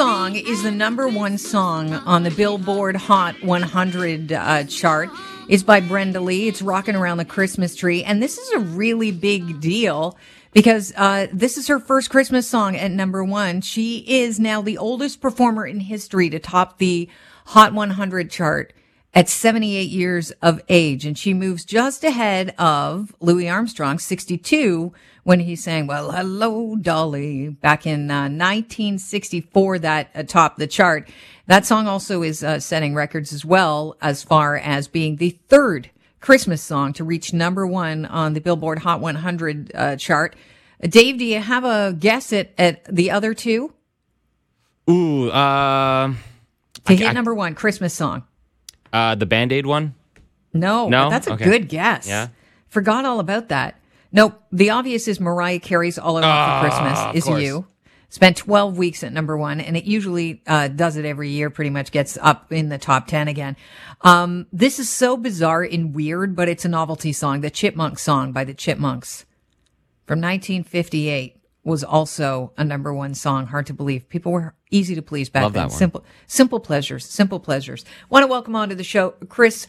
song 0.00 0.34
is 0.34 0.62
the 0.62 0.70
number 0.70 1.06
one 1.06 1.36
song 1.36 1.92
on 1.92 2.22
the 2.22 2.30
Billboard 2.30 2.96
Hot 2.96 3.34
100 3.44 4.32
uh, 4.32 4.64
chart. 4.64 5.10
It's 5.46 5.62
by 5.62 5.80
Brenda 5.80 6.20
Lee. 6.20 6.48
It's 6.48 6.62
rocking 6.62 6.96
around 6.96 7.18
the 7.18 7.26
Christmas 7.26 7.76
tree. 7.76 8.02
And 8.02 8.22
this 8.22 8.38
is 8.38 8.50
a 8.52 8.60
really 8.60 9.12
big 9.12 9.60
deal 9.60 10.16
because 10.54 10.94
uh, 10.96 11.26
this 11.34 11.58
is 11.58 11.68
her 11.68 11.78
first 11.78 12.08
Christmas 12.08 12.48
song 12.48 12.76
at 12.76 12.90
number 12.90 13.22
one. 13.22 13.60
She 13.60 13.98
is 14.08 14.40
now 14.40 14.62
the 14.62 14.78
oldest 14.78 15.20
performer 15.20 15.66
in 15.66 15.80
history 15.80 16.30
to 16.30 16.38
top 16.38 16.78
the 16.78 17.10
Hot 17.48 17.74
100 17.74 18.30
chart 18.30 18.72
at 19.14 19.28
78 19.28 19.88
years 19.88 20.30
of 20.42 20.60
age. 20.68 21.04
And 21.04 21.18
she 21.18 21.34
moves 21.34 21.64
just 21.64 22.04
ahead 22.04 22.54
of 22.58 23.14
Louis 23.20 23.48
Armstrong, 23.48 23.98
62, 23.98 24.92
when 25.24 25.40
he 25.40 25.56
sang, 25.56 25.86
Well, 25.86 26.12
hello, 26.12 26.76
Dolly, 26.76 27.48
back 27.48 27.86
in 27.86 28.10
uh, 28.10 28.22
1964, 28.22 29.78
that 29.80 30.10
uh, 30.14 30.22
topped 30.22 30.58
the 30.58 30.66
chart. 30.66 31.08
That 31.46 31.66
song 31.66 31.86
also 31.86 32.22
is 32.22 32.42
uh, 32.42 32.60
setting 32.60 32.94
records 32.94 33.32
as 33.32 33.44
well 33.44 33.96
as 34.00 34.22
far 34.22 34.56
as 34.56 34.88
being 34.88 35.16
the 35.16 35.30
third 35.48 35.90
Christmas 36.20 36.62
song 36.62 36.92
to 36.94 37.04
reach 37.04 37.32
number 37.32 37.66
one 37.66 38.06
on 38.06 38.34
the 38.34 38.40
Billboard 38.40 38.80
Hot 38.80 39.00
100 39.00 39.72
uh, 39.74 39.96
chart. 39.96 40.36
Dave, 40.80 41.18
do 41.18 41.24
you 41.24 41.40
have 41.40 41.64
a 41.64 41.94
guess 41.98 42.32
at, 42.32 42.52
at 42.56 42.84
the 42.84 43.10
other 43.10 43.34
two? 43.34 43.72
Ooh, 44.88 45.30
uh, 45.30 46.14
to 46.86 46.96
hit 46.96 47.12
number 47.12 47.34
one 47.34 47.54
Christmas 47.54 47.92
song. 47.94 48.24
Uh, 48.92 49.14
the 49.14 49.26
Band 49.26 49.52
Aid 49.52 49.66
one? 49.66 49.94
No, 50.52 50.88
No? 50.88 51.10
that's 51.10 51.26
a 51.26 51.34
Okay. 51.34 51.44
good 51.44 51.68
guess. 51.68 52.08
Yeah. 52.08 52.28
Forgot 52.68 53.04
all 53.04 53.20
about 53.20 53.48
that. 53.48 53.76
Nope. 54.12 54.42
The 54.50 54.70
obvious 54.70 55.06
is 55.06 55.20
Mariah 55.20 55.60
Carey's 55.60 55.98
All 55.98 56.16
I 56.16 56.20
Want 56.20 56.24
Ah, 56.26 56.60
for 56.62 56.68
Christmas 56.68 57.16
is 57.16 57.24
course. 57.24 57.42
You. 57.42 57.66
Spent 58.08 58.36
12 58.36 58.76
weeks 58.76 59.04
at 59.04 59.12
number 59.12 59.36
one, 59.36 59.60
and 59.60 59.76
it 59.76 59.84
usually 59.84 60.42
uh, 60.48 60.66
does 60.66 60.96
it 60.96 61.04
every 61.04 61.30
year, 61.30 61.48
pretty 61.48 61.70
much 61.70 61.92
gets 61.92 62.18
up 62.20 62.52
in 62.52 62.68
the 62.68 62.78
top 62.78 63.06
10 63.06 63.28
again. 63.28 63.56
Um, 64.00 64.46
this 64.52 64.80
is 64.80 64.90
so 64.90 65.16
bizarre 65.16 65.62
and 65.62 65.94
weird, 65.94 66.34
but 66.34 66.48
it's 66.48 66.64
a 66.64 66.68
novelty 66.68 67.12
song. 67.12 67.40
The 67.40 67.50
Chipmunk 67.50 68.00
song 68.00 68.32
by 68.32 68.42
the 68.42 68.52
Chipmunks 68.54 69.26
from 70.08 70.20
1958 70.20 71.36
was 71.62 71.84
also 71.84 72.52
a 72.56 72.64
number 72.64 72.92
one 72.92 73.14
song. 73.14 73.46
Hard 73.46 73.66
to 73.66 73.74
believe. 73.74 74.08
People 74.08 74.32
were 74.32 74.54
easy 74.70 74.94
to 74.94 75.02
please 75.02 75.28
back 75.28 75.44
Love 75.44 75.52
then. 75.52 75.70
Simple, 75.70 76.04
simple 76.26 76.60
pleasures, 76.60 77.04
simple 77.04 77.40
pleasures. 77.40 77.84
Want 78.08 78.22
to 78.22 78.26
welcome 78.26 78.56
onto 78.56 78.74
the 78.74 78.84
show 78.84 79.10
Chris 79.28 79.66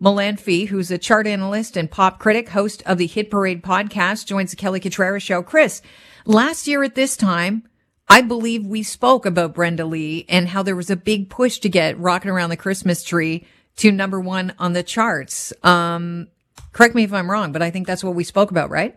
Molanphy, 0.00 0.68
who's 0.68 0.90
a 0.90 0.98
chart 0.98 1.26
analyst 1.26 1.76
and 1.76 1.90
pop 1.90 2.18
critic, 2.18 2.50
host 2.50 2.82
of 2.86 2.98
the 2.98 3.06
Hit 3.06 3.30
Parade 3.30 3.62
podcast, 3.62 4.26
joins 4.26 4.50
the 4.50 4.56
Kelly 4.56 4.80
Contreras 4.80 5.22
show. 5.22 5.42
Chris, 5.42 5.82
last 6.24 6.66
year 6.66 6.82
at 6.82 6.94
this 6.94 7.16
time, 7.16 7.68
I 8.08 8.20
believe 8.20 8.66
we 8.66 8.82
spoke 8.82 9.24
about 9.24 9.54
Brenda 9.54 9.84
Lee 9.84 10.26
and 10.28 10.48
how 10.48 10.62
there 10.62 10.76
was 10.76 10.90
a 10.90 10.96
big 10.96 11.30
push 11.30 11.58
to 11.60 11.68
get 11.68 11.98
Rockin' 11.98 12.30
Around 12.30 12.50
the 12.50 12.56
Christmas 12.56 13.04
Tree 13.04 13.46
to 13.76 13.90
number 13.92 14.20
one 14.20 14.54
on 14.58 14.72
the 14.72 14.82
charts. 14.82 15.52
Um, 15.62 16.28
correct 16.72 16.94
me 16.94 17.04
if 17.04 17.12
I'm 17.12 17.30
wrong, 17.30 17.52
but 17.52 17.62
I 17.62 17.70
think 17.70 17.86
that's 17.86 18.04
what 18.04 18.14
we 18.14 18.24
spoke 18.24 18.50
about, 18.50 18.70
right? 18.70 18.96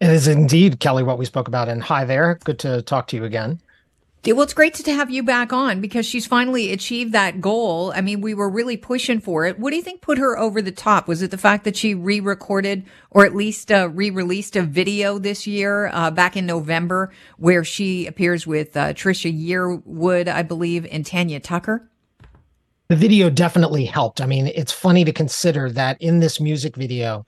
It 0.00 0.08
is 0.08 0.26
indeed, 0.26 0.80
Kelly, 0.80 1.02
what 1.02 1.18
we 1.18 1.26
spoke 1.26 1.46
about. 1.46 1.68
And 1.68 1.82
hi 1.82 2.06
there. 2.06 2.38
Good 2.44 2.58
to 2.60 2.80
talk 2.80 3.08
to 3.08 3.16
you 3.16 3.24
again. 3.24 3.60
Well, 4.26 4.42
it's 4.42 4.54
great 4.54 4.74
to 4.74 4.92
have 4.92 5.10
you 5.10 5.22
back 5.22 5.52
on 5.52 5.80
because 5.80 6.04
she's 6.04 6.26
finally 6.26 6.72
achieved 6.72 7.12
that 7.12 7.40
goal. 7.40 7.92
I 7.94 8.00
mean, 8.00 8.20
we 8.20 8.34
were 8.34 8.50
really 8.50 8.76
pushing 8.76 9.20
for 9.20 9.46
it. 9.46 9.58
What 9.58 9.70
do 9.70 9.76
you 9.76 9.82
think 9.82 10.02
put 10.02 10.18
her 10.18 10.38
over 10.38 10.60
the 10.60 10.72
top? 10.72 11.08
Was 11.08 11.22
it 11.22 11.30
the 11.30 11.38
fact 11.38 11.64
that 11.64 11.76
she 11.76 11.94
re-recorded 11.94 12.84
or 13.10 13.24
at 13.24 13.34
least 13.34 13.72
uh, 13.72 13.88
re-released 13.88 14.56
a 14.56 14.62
video 14.62 15.18
this 15.18 15.46
year, 15.46 15.90
uh, 15.92 16.10
back 16.10 16.36
in 16.36 16.44
November, 16.44 17.10
where 17.38 17.64
she 17.64 18.06
appears 18.06 18.46
with 18.46 18.76
uh, 18.76 18.92
Trisha 18.92 19.32
Yearwood, 19.32 20.28
I 20.28 20.42
believe, 20.42 20.86
and 20.90 21.04
Tanya 21.04 21.40
Tucker? 21.40 21.88
The 22.88 22.96
video 22.96 23.30
definitely 23.30 23.86
helped. 23.86 24.20
I 24.20 24.26
mean, 24.26 24.48
it's 24.48 24.72
funny 24.72 25.04
to 25.04 25.12
consider 25.12 25.70
that 25.70 26.00
in 26.00 26.20
this 26.20 26.40
music 26.40 26.76
video, 26.76 27.24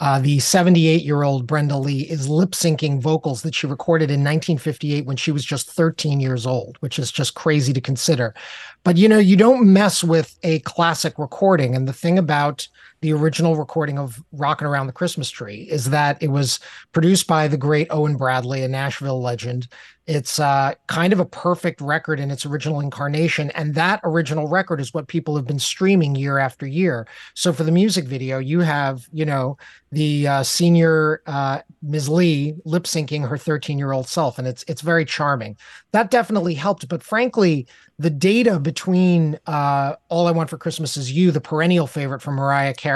uh, 0.00 0.18
the 0.18 0.38
78 0.38 1.02
year 1.02 1.22
old 1.22 1.46
Brenda 1.46 1.76
Lee 1.76 2.02
is 2.02 2.28
lip 2.28 2.50
syncing 2.50 3.00
vocals 3.00 3.42
that 3.42 3.54
she 3.54 3.66
recorded 3.66 4.10
in 4.10 4.20
1958 4.20 5.04
when 5.04 5.16
she 5.16 5.30
was 5.30 5.44
just 5.44 5.70
13 5.70 6.20
years 6.20 6.46
old, 6.46 6.76
which 6.80 6.98
is 6.98 7.12
just 7.12 7.34
crazy 7.34 7.74
to 7.74 7.80
consider. 7.80 8.34
But 8.82 8.96
you 8.96 9.08
know, 9.08 9.18
you 9.18 9.36
don't 9.36 9.70
mess 9.72 10.02
with 10.02 10.38
a 10.42 10.60
classic 10.60 11.18
recording. 11.18 11.74
And 11.76 11.86
the 11.86 11.92
thing 11.92 12.18
about 12.18 12.66
the 13.00 13.12
original 13.12 13.56
recording 13.56 13.98
of 13.98 14.22
Rockin' 14.32 14.66
Around 14.66 14.86
the 14.86 14.92
Christmas 14.92 15.30
Tree 15.30 15.66
is 15.70 15.90
that 15.90 16.22
it 16.22 16.28
was 16.28 16.60
produced 16.92 17.26
by 17.26 17.48
the 17.48 17.56
great 17.56 17.86
Owen 17.90 18.16
Bradley, 18.16 18.62
a 18.62 18.68
Nashville 18.68 19.20
legend. 19.20 19.68
It's 20.06 20.40
uh, 20.40 20.74
kind 20.88 21.12
of 21.12 21.20
a 21.20 21.24
perfect 21.24 21.80
record 21.80 22.18
in 22.18 22.30
its 22.30 22.44
original 22.44 22.80
incarnation. 22.80 23.50
And 23.50 23.74
that 23.76 24.00
original 24.02 24.48
record 24.48 24.80
is 24.80 24.92
what 24.92 25.06
people 25.06 25.36
have 25.36 25.46
been 25.46 25.60
streaming 25.60 26.16
year 26.16 26.38
after 26.38 26.66
year. 26.66 27.06
So 27.34 27.52
for 27.52 27.62
the 27.62 27.70
music 27.70 28.06
video, 28.06 28.38
you 28.38 28.60
have, 28.60 29.08
you 29.12 29.24
know, 29.24 29.56
the 29.92 30.26
uh, 30.26 30.42
senior 30.42 31.22
uh, 31.26 31.60
Ms. 31.82 32.08
Lee 32.08 32.54
lip 32.64 32.84
syncing 32.84 33.28
her 33.28 33.38
13 33.38 33.78
year 33.78 33.92
old 33.92 34.08
self. 34.08 34.36
And 34.36 34.48
it's, 34.48 34.64
it's 34.66 34.82
very 34.82 35.04
charming. 35.04 35.56
That 35.92 36.10
definitely 36.10 36.54
helped. 36.54 36.88
But 36.88 37.04
frankly, 37.04 37.68
the 38.00 38.10
data 38.10 38.58
between 38.58 39.38
uh, 39.46 39.94
All 40.08 40.26
I 40.26 40.30
Want 40.30 40.48
for 40.48 40.56
Christmas 40.56 40.96
Is 40.96 41.12
You, 41.12 41.30
the 41.30 41.40
perennial 41.40 41.86
favorite 41.86 42.22
from 42.22 42.34
Mariah 42.34 42.72
Carey, 42.72 42.89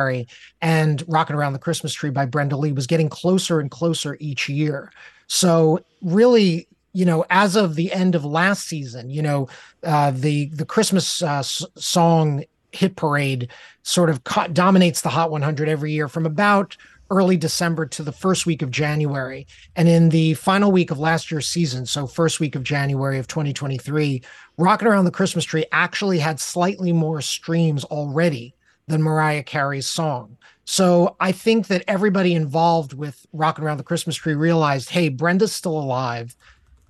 and 0.60 1.02
Rockin' 1.08 1.36
Around 1.36 1.52
the 1.54 1.58
Christmas 1.58 1.92
Tree 1.92 2.10
by 2.10 2.26
Brenda 2.26 2.56
Lee 2.56 2.72
was 2.72 2.86
getting 2.86 3.08
closer 3.08 3.60
and 3.60 3.70
closer 3.70 4.16
each 4.20 4.48
year. 4.48 4.90
So 5.26 5.84
really, 6.02 6.68
you 6.92 7.04
know, 7.04 7.24
as 7.30 7.56
of 7.56 7.74
the 7.74 7.92
end 7.92 8.14
of 8.14 8.24
last 8.24 8.66
season, 8.66 9.10
you 9.10 9.22
know, 9.22 9.48
uh, 9.82 10.12
the 10.12 10.46
the 10.46 10.64
Christmas 10.64 11.22
uh, 11.22 11.38
s- 11.38 11.64
song 11.76 12.44
hit 12.72 12.96
parade 12.96 13.48
sort 13.82 14.10
of 14.10 14.24
co- 14.24 14.48
dominates 14.48 15.00
the 15.02 15.08
Hot 15.08 15.30
100 15.30 15.68
every 15.68 15.92
year 15.92 16.08
from 16.08 16.26
about 16.26 16.76
early 17.10 17.36
December 17.36 17.86
to 17.86 18.02
the 18.02 18.12
first 18.12 18.46
week 18.46 18.62
of 18.62 18.70
January. 18.70 19.46
And 19.76 19.88
in 19.88 20.08
the 20.08 20.34
final 20.34 20.72
week 20.72 20.90
of 20.90 20.98
last 20.98 21.30
year's 21.30 21.48
season, 21.48 21.86
so 21.86 22.06
first 22.06 22.40
week 22.40 22.54
of 22.54 22.62
January 22.62 23.18
of 23.18 23.26
2023, 23.26 24.22
Rockin' 24.56 24.88
Around 24.88 25.04
the 25.04 25.10
Christmas 25.10 25.44
Tree 25.44 25.66
actually 25.70 26.18
had 26.18 26.40
slightly 26.40 26.92
more 26.92 27.20
streams 27.20 27.84
already 27.84 28.54
than 28.86 29.02
Mariah 29.02 29.42
Carey's 29.42 29.88
song. 29.88 30.36
So 30.64 31.16
I 31.20 31.32
think 31.32 31.66
that 31.68 31.84
everybody 31.88 32.34
involved 32.34 32.94
with 32.94 33.26
Rockin' 33.32 33.64
Around 33.64 33.78
the 33.78 33.84
Christmas 33.84 34.16
Tree 34.16 34.34
realized, 34.34 34.90
hey, 34.90 35.08
Brenda's 35.08 35.52
still 35.52 35.78
alive. 35.78 36.34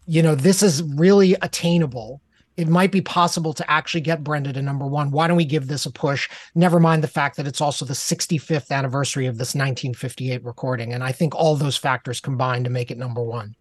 You 0.06 0.22
know, 0.22 0.34
this 0.34 0.62
is 0.62 0.82
really 0.82 1.34
attainable. 1.42 2.20
It 2.56 2.68
might 2.68 2.92
be 2.92 3.00
possible 3.00 3.52
to 3.52 3.68
actually 3.68 4.02
get 4.02 4.22
Brenda 4.22 4.52
to 4.52 4.62
number 4.62 4.86
one. 4.86 5.10
Why 5.10 5.26
don't 5.26 5.36
we 5.36 5.44
give 5.44 5.66
this 5.66 5.86
a 5.86 5.90
push? 5.90 6.28
Never 6.54 6.78
mind 6.78 7.02
the 7.02 7.08
fact 7.08 7.36
that 7.36 7.48
it's 7.48 7.60
also 7.60 7.84
the 7.84 7.94
65th 7.94 8.70
anniversary 8.70 9.26
of 9.26 9.38
this 9.38 9.56
1958 9.56 10.44
recording. 10.44 10.92
And 10.92 11.02
I 11.02 11.10
think 11.10 11.34
all 11.34 11.56
those 11.56 11.76
factors 11.76 12.20
combine 12.20 12.62
to 12.62 12.70
make 12.70 12.92
it 12.92 12.98
number 12.98 13.22
one. 13.22 13.56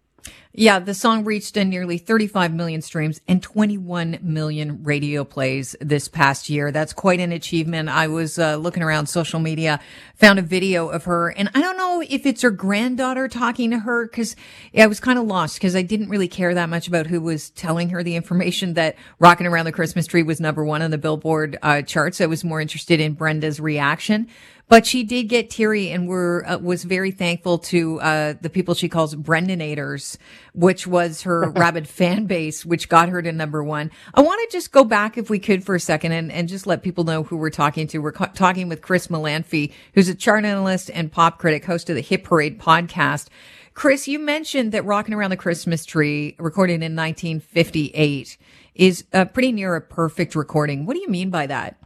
Yeah, 0.56 0.78
the 0.78 0.94
song 0.94 1.24
reached 1.24 1.58
uh, 1.58 1.64
nearly 1.64 1.98
35 1.98 2.54
million 2.54 2.80
streams 2.80 3.20
and 3.26 3.42
21 3.42 4.20
million 4.22 4.84
radio 4.84 5.24
plays 5.24 5.74
this 5.80 6.06
past 6.06 6.48
year. 6.48 6.70
That's 6.70 6.92
quite 6.92 7.18
an 7.18 7.32
achievement. 7.32 7.88
I 7.88 8.06
was 8.06 8.38
uh, 8.38 8.54
looking 8.54 8.84
around 8.84 9.08
social 9.08 9.40
media, 9.40 9.80
found 10.14 10.38
a 10.38 10.42
video 10.42 10.90
of 10.90 11.06
her, 11.06 11.30
and 11.30 11.50
I 11.56 11.60
don't 11.60 11.76
know 11.76 12.04
if 12.08 12.24
it's 12.24 12.42
her 12.42 12.52
granddaughter 12.52 13.26
talking 13.26 13.72
to 13.72 13.80
her 13.80 14.06
because 14.06 14.36
I 14.78 14.86
was 14.86 15.00
kind 15.00 15.18
of 15.18 15.24
lost 15.24 15.56
because 15.56 15.74
I 15.74 15.82
didn't 15.82 16.08
really 16.08 16.28
care 16.28 16.54
that 16.54 16.68
much 16.68 16.86
about 16.86 17.08
who 17.08 17.20
was 17.20 17.50
telling 17.50 17.88
her 17.88 18.04
the 18.04 18.14
information 18.14 18.74
that 18.74 18.94
Rocking 19.18 19.48
Around 19.48 19.64
the 19.64 19.72
Christmas 19.72 20.06
Tree 20.06 20.22
was 20.22 20.40
number 20.40 20.64
one 20.64 20.82
on 20.82 20.92
the 20.92 20.98
Billboard 20.98 21.58
uh, 21.62 21.82
charts. 21.82 22.20
I 22.20 22.26
was 22.26 22.44
more 22.44 22.60
interested 22.60 23.00
in 23.00 23.14
Brenda's 23.14 23.58
reaction. 23.58 24.28
But 24.66 24.86
she 24.86 25.04
did 25.04 25.24
get 25.24 25.50
teary 25.50 25.90
and 25.90 26.08
were 26.08 26.44
uh, 26.46 26.58
was 26.58 26.84
very 26.84 27.10
thankful 27.10 27.58
to 27.58 28.00
uh, 28.00 28.34
the 28.40 28.48
people 28.48 28.74
she 28.74 28.88
calls 28.88 29.14
Brendanators, 29.14 30.16
which 30.54 30.86
was 30.86 31.22
her 31.22 31.50
rabid 31.56 31.86
fan 31.86 32.24
base, 32.26 32.64
which 32.64 32.88
got 32.88 33.10
her 33.10 33.20
to 33.20 33.32
number 33.32 33.62
one. 33.62 33.90
I 34.14 34.22
want 34.22 34.40
to 34.48 34.56
just 34.56 34.72
go 34.72 34.84
back, 34.84 35.18
if 35.18 35.28
we 35.28 35.38
could, 35.38 35.64
for 35.64 35.74
a 35.74 35.80
second, 35.80 36.12
and, 36.12 36.32
and 36.32 36.48
just 36.48 36.66
let 36.66 36.82
people 36.82 37.04
know 37.04 37.24
who 37.24 37.36
we're 37.36 37.50
talking 37.50 37.86
to. 37.88 37.98
We're 37.98 38.12
co- 38.12 38.26
talking 38.26 38.68
with 38.68 38.80
Chris 38.80 39.08
Molanphy, 39.08 39.72
who's 39.94 40.08
a 40.08 40.14
chart 40.14 40.44
analyst 40.44 40.90
and 40.94 41.12
pop 41.12 41.38
critic, 41.38 41.66
host 41.66 41.90
of 41.90 41.96
the 41.96 42.02
Hit 42.02 42.24
Parade 42.24 42.58
podcast. 42.58 43.28
Chris, 43.74 44.08
you 44.08 44.18
mentioned 44.18 44.72
that 44.72 44.84
"Rocking 44.84 45.14
Around 45.14 45.30
the 45.30 45.36
Christmas 45.36 45.84
Tree," 45.84 46.36
recorded 46.38 46.74
in 46.74 46.94
1958, 46.96 48.38
is 48.74 49.04
uh, 49.12 49.24
pretty 49.26 49.52
near 49.52 49.74
a 49.74 49.80
perfect 49.80 50.34
recording. 50.34 50.86
What 50.86 50.94
do 50.94 51.00
you 51.00 51.08
mean 51.08 51.30
by 51.30 51.46
that? 51.48 51.76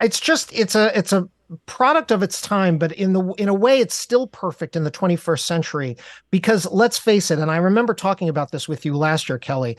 it's 0.00 0.20
just 0.20 0.52
it's 0.52 0.74
a 0.74 0.96
it's 0.98 1.12
a 1.12 1.28
product 1.66 2.10
of 2.10 2.22
its 2.22 2.40
time 2.40 2.78
but 2.78 2.92
in 2.92 3.12
the 3.12 3.22
in 3.38 3.48
a 3.48 3.54
way 3.54 3.80
it's 3.80 3.94
still 3.94 4.26
perfect 4.26 4.76
in 4.76 4.84
the 4.84 4.90
21st 4.90 5.40
century 5.40 5.96
because 6.30 6.66
let's 6.70 6.98
face 6.98 7.30
it 7.30 7.38
and 7.38 7.50
i 7.50 7.56
remember 7.56 7.94
talking 7.94 8.28
about 8.28 8.52
this 8.52 8.68
with 8.68 8.84
you 8.84 8.96
last 8.96 9.28
year 9.28 9.38
kelly 9.38 9.76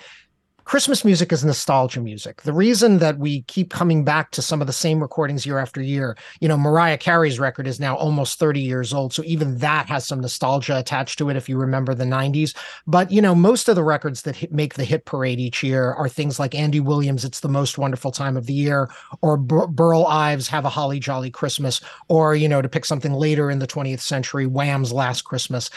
Christmas 0.71 1.03
music 1.03 1.33
is 1.33 1.43
nostalgia 1.43 1.99
music. 1.99 2.43
The 2.43 2.53
reason 2.53 2.99
that 2.99 3.17
we 3.17 3.41
keep 3.41 3.71
coming 3.71 4.05
back 4.05 4.31
to 4.31 4.41
some 4.41 4.61
of 4.61 4.67
the 4.67 4.71
same 4.71 5.01
recordings 5.01 5.45
year 5.45 5.57
after 5.59 5.81
year, 5.81 6.15
you 6.39 6.47
know, 6.47 6.55
Mariah 6.55 6.97
Carey's 6.97 7.41
record 7.41 7.67
is 7.67 7.77
now 7.77 7.97
almost 7.97 8.39
30 8.39 8.61
years 8.61 8.93
old. 8.93 9.11
So 9.11 9.21
even 9.25 9.57
that 9.57 9.87
has 9.87 10.07
some 10.07 10.21
nostalgia 10.21 10.79
attached 10.79 11.17
to 11.17 11.29
it 11.29 11.35
if 11.35 11.49
you 11.49 11.57
remember 11.57 11.93
the 11.93 12.05
90s. 12.05 12.55
But, 12.87 13.11
you 13.11 13.21
know, 13.21 13.35
most 13.35 13.67
of 13.67 13.75
the 13.75 13.83
records 13.83 14.21
that 14.21 14.37
hit, 14.37 14.53
make 14.53 14.75
the 14.75 14.85
hit 14.85 15.03
parade 15.03 15.41
each 15.41 15.61
year 15.61 15.91
are 15.91 16.07
things 16.07 16.39
like 16.39 16.55
Andy 16.55 16.79
Williams, 16.79 17.25
It's 17.25 17.41
the 17.41 17.49
Most 17.49 17.77
Wonderful 17.77 18.11
Time 18.11 18.37
of 18.37 18.45
the 18.45 18.53
Year, 18.53 18.89
or 19.21 19.35
Bur- 19.35 19.67
Burl 19.67 20.05
Ives, 20.05 20.47
Have 20.47 20.63
a 20.63 20.69
Holly 20.69 21.01
Jolly 21.01 21.31
Christmas, 21.31 21.81
or, 22.07 22.33
you 22.33 22.47
know, 22.47 22.61
to 22.61 22.69
pick 22.69 22.85
something 22.85 23.11
later 23.11 23.51
in 23.51 23.59
the 23.59 23.67
20th 23.67 23.99
century, 23.99 24.45
Wham's 24.45 24.93
Last 24.93 25.23
Christmas 25.23 25.69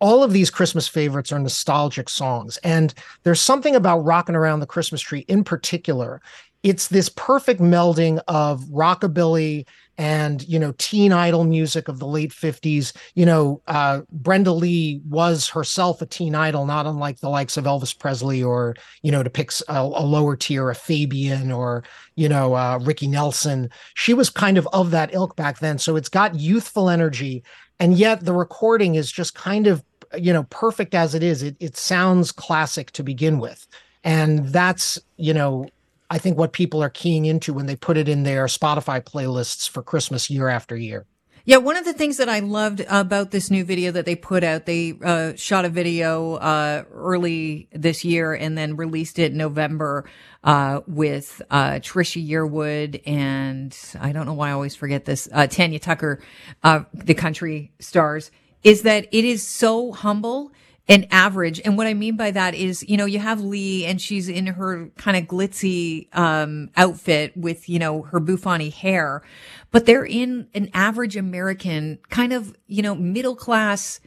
all 0.00 0.22
of 0.22 0.32
these 0.32 0.50
Christmas 0.50 0.88
favorites 0.88 1.32
are 1.32 1.38
nostalgic 1.38 2.08
songs. 2.08 2.56
And 2.58 2.92
there's 3.22 3.40
something 3.40 3.74
about 3.74 4.00
rocking 4.00 4.34
around 4.34 4.60
the 4.60 4.66
Christmas 4.66 5.00
tree 5.00 5.24
in 5.28 5.44
particular. 5.44 6.20
It's 6.64 6.88
this 6.88 7.08
perfect 7.08 7.60
melding 7.60 8.20
of 8.26 8.64
rockabilly 8.64 9.66
and 9.96 10.42
you 10.48 10.58
know 10.58 10.74
teen 10.78 11.12
idol 11.12 11.44
music 11.44 11.86
of 11.86 12.00
the 12.00 12.06
late 12.06 12.32
50s 12.32 12.92
you 13.14 13.24
know 13.24 13.62
uh, 13.68 14.00
brenda 14.10 14.50
lee 14.50 15.00
was 15.08 15.48
herself 15.48 16.02
a 16.02 16.06
teen 16.06 16.34
idol 16.34 16.66
not 16.66 16.84
unlike 16.84 17.20
the 17.20 17.28
likes 17.28 17.56
of 17.56 17.62
elvis 17.62 17.96
presley 17.96 18.42
or 18.42 18.74
you 19.02 19.12
know 19.12 19.22
to 19.22 19.30
pick 19.30 19.52
a, 19.68 19.78
a 19.78 20.02
lower 20.04 20.34
tier 20.34 20.68
a 20.68 20.74
fabian 20.74 21.52
or 21.52 21.84
you 22.16 22.28
know 22.28 22.54
uh, 22.54 22.78
ricky 22.82 23.06
nelson. 23.06 23.70
She 23.94 24.14
was 24.14 24.30
kind 24.30 24.58
of 24.58 24.68
of 24.72 24.90
that 24.90 25.14
ilk 25.14 25.36
back 25.36 25.58
then. 25.58 25.78
So 25.78 25.96
it's 25.96 26.08
got 26.08 26.34
youthful 26.34 26.90
energy. 26.90 27.42
And 27.80 27.96
yet 27.96 28.24
the 28.24 28.32
recording 28.32 28.94
is 28.94 29.10
just 29.10 29.34
kind 29.34 29.66
of 29.66 29.82
you 30.16 30.32
know 30.32 30.44
perfect 30.44 30.94
as 30.94 31.14
it 31.14 31.22
is. 31.22 31.42
It, 31.42 31.56
it 31.60 31.76
sounds 31.76 32.32
classic 32.32 32.90
to 32.92 33.02
begin 33.02 33.38
with. 33.40 33.66
And 34.04 34.48
that's 34.48 34.98
you 35.16 35.34
know 35.34 35.66
i 36.10 36.18
think 36.18 36.36
what 36.36 36.52
people 36.52 36.82
are 36.82 36.90
keying 36.90 37.24
into 37.24 37.52
when 37.52 37.66
they 37.66 37.76
put 37.76 37.96
it 37.96 38.08
in 38.08 38.22
their 38.22 38.46
spotify 38.46 39.02
playlists 39.02 39.68
for 39.68 39.82
christmas 39.82 40.30
year 40.30 40.48
after 40.48 40.76
year. 40.76 41.06
Yeah, 41.46 41.58
one 41.58 41.76
of 41.76 41.84
the 41.84 41.92
things 41.92 42.16
that 42.16 42.28
I 42.30 42.38
loved 42.38 42.80
about 42.88 43.30
this 43.30 43.50
new 43.50 43.66
video 43.66 43.92
that 43.92 44.06
they 44.06 44.16
put 44.16 44.42
out, 44.42 44.64
they 44.64 44.94
uh, 45.04 45.34
shot 45.36 45.66
a 45.66 45.68
video 45.68 46.36
uh, 46.36 46.84
early 46.90 47.68
this 47.70 48.02
year 48.02 48.32
and 48.32 48.56
then 48.56 48.76
released 48.76 49.18
it 49.18 49.32
in 49.32 49.36
November 49.36 50.08
uh, 50.42 50.80
with 50.86 51.42
uh, 51.50 51.72
Trisha 51.72 52.26
Yearwood 52.26 53.02
and 53.06 53.76
I 54.00 54.12
don't 54.12 54.24
know 54.24 54.32
why 54.32 54.48
I 54.48 54.52
always 54.52 54.74
forget 54.74 55.04
this, 55.04 55.28
uh, 55.32 55.46
Tanya 55.46 55.78
Tucker, 55.78 56.18
uh, 56.62 56.84
the 56.94 57.12
country 57.12 57.72
stars 57.78 58.30
is 58.62 58.82
that 58.82 59.06
it 59.12 59.26
is 59.26 59.46
so 59.46 59.92
humble 59.92 60.50
and 60.88 61.06
average. 61.10 61.60
And 61.64 61.76
what 61.78 61.86
I 61.86 61.94
mean 61.94 62.16
by 62.16 62.30
that 62.30 62.54
is, 62.54 62.86
you 62.88 62.96
know, 62.96 63.06
you 63.06 63.18
have 63.18 63.40
Lee 63.40 63.86
and 63.86 64.00
she's 64.00 64.28
in 64.28 64.46
her 64.46 64.90
kind 64.96 65.16
of 65.16 65.24
glitzy, 65.24 66.14
um, 66.14 66.70
outfit 66.76 67.36
with, 67.36 67.68
you 67.68 67.78
know, 67.78 68.02
her 68.02 68.20
bouffant 68.20 68.74
hair, 68.74 69.22
but 69.70 69.86
they're 69.86 70.04
in 70.04 70.48
an 70.54 70.68
average 70.74 71.16
American 71.16 71.98
kind 72.10 72.32
of, 72.32 72.54
you 72.66 72.82
know, 72.82 72.94
middle 72.94 73.36
class, 73.36 74.00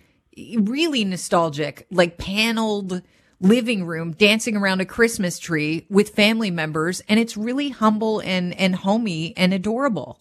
really 0.59 1.03
nostalgic, 1.03 1.87
like 1.89 2.17
paneled 2.17 3.01
living 3.39 3.85
room 3.85 4.11
dancing 4.11 4.55
around 4.55 4.81
a 4.81 4.85
Christmas 4.85 5.39
tree 5.39 5.85
with 5.89 6.09
family 6.09 6.51
members. 6.51 7.01
And 7.09 7.19
it's 7.19 7.37
really 7.37 7.69
humble 7.69 8.19
and, 8.19 8.53
and 8.59 8.75
homey 8.75 9.33
and 9.35 9.53
adorable. 9.53 10.19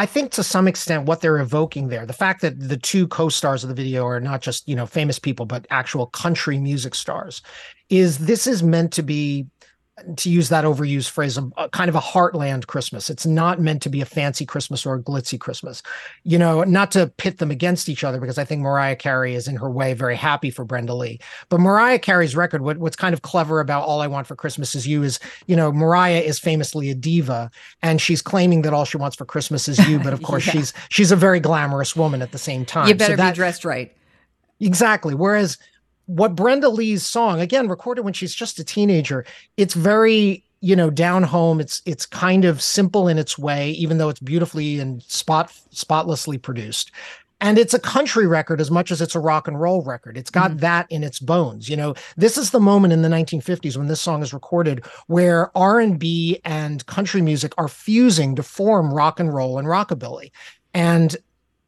I 0.00 0.06
think 0.06 0.32
to 0.32 0.42
some 0.42 0.66
extent 0.66 1.04
what 1.04 1.20
they're 1.20 1.40
evoking 1.40 1.88
there, 1.88 2.06
the 2.06 2.14
fact 2.14 2.40
that 2.40 2.58
the 2.58 2.78
two 2.78 3.06
co-stars 3.08 3.62
of 3.62 3.68
the 3.68 3.74
video 3.74 4.06
are 4.06 4.18
not 4.18 4.40
just, 4.40 4.66
you 4.66 4.74
know, 4.74 4.86
famous 4.86 5.18
people, 5.18 5.44
but 5.44 5.66
actual 5.68 6.06
country 6.06 6.56
music 6.56 6.94
stars, 6.94 7.42
is 7.90 8.16
this 8.16 8.46
is 8.46 8.62
meant 8.62 8.94
to 8.94 9.02
be 9.02 9.46
to 10.16 10.30
use 10.30 10.48
that 10.48 10.64
overused 10.64 11.10
phrase, 11.10 11.36
a, 11.38 11.48
a, 11.56 11.68
kind 11.68 11.88
of 11.88 11.94
a 11.94 12.00
heartland 12.00 12.66
Christmas. 12.66 13.10
It's 13.10 13.26
not 13.26 13.60
meant 13.60 13.82
to 13.82 13.88
be 13.88 14.00
a 14.00 14.04
fancy 14.04 14.46
Christmas 14.46 14.84
or 14.84 14.94
a 14.94 15.02
glitzy 15.02 15.38
Christmas. 15.38 15.82
You 16.24 16.38
know, 16.38 16.62
not 16.64 16.90
to 16.92 17.08
pit 17.16 17.38
them 17.38 17.50
against 17.50 17.88
each 17.88 18.04
other 18.04 18.20
because 18.20 18.38
I 18.38 18.44
think 18.44 18.62
Mariah 18.62 18.96
Carey 18.96 19.34
is 19.34 19.48
in 19.48 19.56
her 19.56 19.70
way 19.70 19.94
very 19.94 20.16
happy 20.16 20.50
for 20.50 20.64
Brenda 20.64 20.94
Lee. 20.94 21.20
But 21.48 21.60
Mariah 21.60 21.98
Carey's 21.98 22.36
record, 22.36 22.62
what, 22.62 22.78
what's 22.78 22.96
kind 22.96 23.12
of 23.12 23.22
clever 23.22 23.60
about 23.60 23.84
All 23.84 24.00
I 24.00 24.06
Want 24.06 24.26
for 24.26 24.36
Christmas 24.36 24.74
Is 24.74 24.86
You 24.86 25.02
is, 25.02 25.18
you 25.46 25.56
know, 25.56 25.72
Mariah 25.72 26.20
is 26.20 26.38
famously 26.38 26.90
a 26.90 26.94
diva 26.94 27.50
and 27.82 28.00
she's 28.00 28.22
claiming 28.22 28.62
that 28.62 28.72
all 28.72 28.84
she 28.84 28.96
wants 28.96 29.16
for 29.16 29.24
Christmas 29.24 29.68
is 29.68 29.78
you. 29.88 29.98
But 29.98 30.12
of 30.12 30.22
course, 30.24 30.46
yeah. 30.46 30.52
she's 30.52 30.72
she's 30.88 31.12
a 31.12 31.16
very 31.16 31.40
glamorous 31.40 31.96
woman 31.96 32.22
at 32.22 32.32
the 32.32 32.38
same 32.38 32.64
time. 32.64 32.88
You 32.88 32.94
better 32.94 33.12
so 33.12 33.16
that, 33.16 33.32
be 33.32 33.36
dressed 33.36 33.64
right. 33.64 33.94
Exactly. 34.60 35.14
Whereas 35.14 35.58
what 36.10 36.34
Brenda 36.34 36.68
Lee's 36.68 37.06
song, 37.06 37.40
again, 37.40 37.68
recorded 37.68 38.02
when 38.02 38.12
she's 38.12 38.34
just 38.34 38.58
a 38.58 38.64
teenager, 38.64 39.24
it's 39.56 39.74
very, 39.74 40.44
you 40.60 40.74
know, 40.74 40.90
down 40.90 41.22
home. 41.22 41.60
It's 41.60 41.82
it's 41.86 42.04
kind 42.04 42.44
of 42.44 42.60
simple 42.60 43.06
in 43.06 43.16
its 43.16 43.38
way, 43.38 43.70
even 43.72 43.98
though 43.98 44.08
it's 44.08 44.20
beautifully 44.20 44.80
and 44.80 45.02
spot 45.04 45.52
spotlessly 45.70 46.36
produced. 46.36 46.90
And 47.42 47.58
it's 47.58 47.72
a 47.72 47.78
country 47.78 48.26
record 48.26 48.60
as 48.60 48.70
much 48.70 48.90
as 48.90 49.00
it's 49.00 49.14
a 49.14 49.20
rock 49.20 49.48
and 49.48 49.58
roll 49.58 49.82
record. 49.82 50.18
It's 50.18 50.30
got 50.30 50.50
mm-hmm. 50.50 50.60
that 50.60 50.86
in 50.90 51.04
its 51.04 51.20
bones. 51.20 51.70
You 51.70 51.76
know, 51.76 51.94
this 52.16 52.36
is 52.36 52.50
the 52.50 52.60
moment 52.60 52.92
in 52.92 53.00
the 53.00 53.08
1950s 53.08 53.78
when 53.78 53.86
this 53.86 54.00
song 54.00 54.22
is 54.22 54.34
recorded 54.34 54.84
where 55.06 55.56
R&B 55.56 56.40
and 56.44 56.84
country 56.84 57.22
music 57.22 57.54
are 57.56 57.68
fusing 57.68 58.36
to 58.36 58.42
form 58.42 58.92
rock 58.92 59.20
and 59.20 59.32
roll 59.32 59.58
and 59.58 59.68
rockabilly. 59.68 60.32
And 60.74 61.16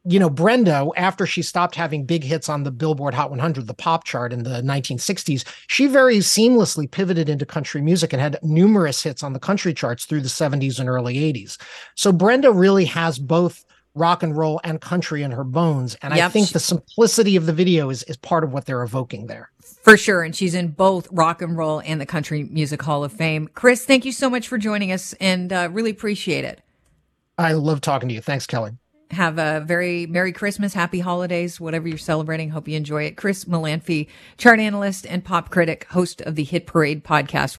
you 0.04 0.18
know, 0.18 0.30
Brenda, 0.30 0.88
after 0.96 1.26
she 1.26 1.42
stopped 1.42 1.76
having 1.76 2.04
big 2.04 2.24
hits 2.24 2.48
on 2.48 2.64
the 2.64 2.72
Billboard 2.72 3.14
Hot 3.14 3.30
100, 3.30 3.66
the 3.66 3.74
pop 3.74 4.04
chart 4.04 4.32
in 4.32 4.42
the 4.42 4.60
1960s, 4.62 5.44
she 5.68 5.86
very 5.86 6.18
seamlessly 6.18 6.90
pivoted 6.90 7.28
into 7.28 7.46
country 7.46 7.80
music 7.80 8.12
and 8.12 8.20
had 8.20 8.38
numerous 8.42 9.02
hits 9.02 9.22
on 9.22 9.32
the 9.32 9.38
country 9.38 9.72
charts 9.72 10.04
through 10.04 10.20
the 10.20 10.28
70s 10.28 10.80
and 10.80 10.88
early 10.88 11.14
80s. 11.14 11.56
So 11.94 12.12
Brenda 12.12 12.50
really 12.50 12.84
has 12.86 13.18
both 13.18 13.64
rock 13.94 14.22
and 14.22 14.36
roll 14.36 14.60
and 14.64 14.80
country 14.80 15.22
in 15.22 15.30
her 15.30 15.44
bones. 15.44 15.96
And 16.02 16.14
yep. 16.14 16.26
I 16.26 16.28
think 16.30 16.48
the 16.48 16.58
simplicity 16.58 17.36
of 17.36 17.46
the 17.46 17.52
video 17.52 17.90
is, 17.90 18.02
is 18.04 18.16
part 18.16 18.42
of 18.42 18.52
what 18.52 18.66
they're 18.66 18.82
evoking 18.82 19.26
there. 19.26 19.50
For 19.82 19.96
sure. 19.96 20.22
And 20.22 20.34
she's 20.34 20.54
in 20.54 20.68
both 20.68 21.06
rock 21.12 21.42
and 21.42 21.56
roll 21.56 21.80
and 21.84 22.00
the 22.00 22.06
Country 22.06 22.44
Music 22.44 22.82
Hall 22.82 23.04
of 23.04 23.12
Fame. 23.12 23.48
Chris, 23.54 23.84
thank 23.84 24.04
you 24.04 24.12
so 24.12 24.30
much 24.30 24.48
for 24.48 24.58
joining 24.58 24.90
us 24.90 25.12
and 25.14 25.52
uh, 25.52 25.68
really 25.70 25.90
appreciate 25.90 26.44
it. 26.44 26.60
I 27.38 27.52
love 27.52 27.80
talking 27.80 28.08
to 28.08 28.14
you. 28.14 28.20
Thanks, 28.20 28.46
Kelly. 28.46 28.72
Have 29.12 29.38
a 29.38 29.60
very 29.60 30.06
Merry 30.06 30.32
Christmas, 30.32 30.72
Happy 30.72 31.00
Holidays, 31.00 31.60
whatever 31.60 31.86
you're 31.86 31.98
celebrating. 31.98 32.48
Hope 32.48 32.66
you 32.66 32.78
enjoy 32.78 33.04
it. 33.04 33.18
Chris 33.18 33.44
Molanphy, 33.44 34.08
chart 34.38 34.58
analyst 34.58 35.06
and 35.06 35.22
pop 35.22 35.50
critic, 35.50 35.86
host 35.90 36.22
of 36.22 36.34
the 36.34 36.44
Hit 36.44 36.66
Parade 36.66 37.04
podcast. 37.04 37.58